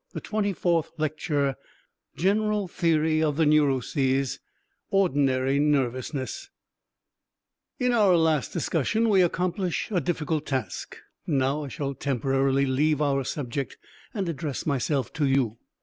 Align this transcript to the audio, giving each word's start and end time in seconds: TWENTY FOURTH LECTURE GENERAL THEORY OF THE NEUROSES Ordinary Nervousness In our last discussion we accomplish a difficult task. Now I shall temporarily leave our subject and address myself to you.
TWENTY 0.19 0.53
FOURTH 0.53 0.93
LECTURE 0.97 1.55
GENERAL 2.15 2.67
THEORY 2.67 3.21
OF 3.21 3.37
THE 3.37 3.45
NEUROSES 3.45 4.39
Ordinary 4.89 5.59
Nervousness 5.59 6.49
In 7.77 7.93
our 7.93 8.17
last 8.17 8.51
discussion 8.51 9.09
we 9.09 9.21
accomplish 9.21 9.89
a 9.91 10.01
difficult 10.01 10.47
task. 10.47 10.97
Now 11.27 11.65
I 11.65 11.67
shall 11.67 11.93
temporarily 11.93 12.65
leave 12.65 12.99
our 12.99 13.23
subject 13.23 13.77
and 14.11 14.27
address 14.27 14.65
myself 14.65 15.13
to 15.13 15.27
you. 15.27 15.59